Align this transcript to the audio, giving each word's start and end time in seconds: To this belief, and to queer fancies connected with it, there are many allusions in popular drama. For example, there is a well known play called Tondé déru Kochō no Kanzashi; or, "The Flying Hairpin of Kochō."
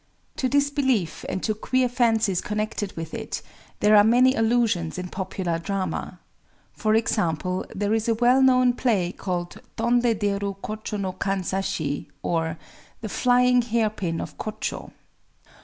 To 0.37 0.49
this 0.49 0.71
belief, 0.71 1.25
and 1.29 1.43
to 1.43 1.53
queer 1.53 1.87
fancies 1.87 2.41
connected 2.41 2.97
with 2.97 3.13
it, 3.13 3.43
there 3.81 3.95
are 3.95 4.03
many 4.03 4.33
allusions 4.33 4.97
in 4.97 5.09
popular 5.09 5.59
drama. 5.59 6.19
For 6.73 6.95
example, 6.95 7.67
there 7.75 7.93
is 7.93 8.07
a 8.09 8.15
well 8.15 8.41
known 8.41 8.73
play 8.73 9.11
called 9.11 9.61
Tondé 9.77 10.15
déru 10.15 10.57
Kochō 10.57 10.99
no 10.99 11.13
Kanzashi; 11.13 12.07
or, 12.23 12.57
"The 13.01 13.09
Flying 13.09 13.61
Hairpin 13.61 14.19
of 14.19 14.39
Kochō." 14.39 14.91